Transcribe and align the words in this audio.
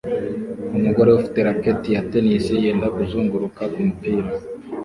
Umugore 0.77 1.09
ufite 1.17 1.39
racket 1.47 1.81
ya 1.95 2.01
tennis 2.11 2.45
yenda 2.63 2.87
kuzunguruka 2.95 3.61
kumupira 3.73 4.29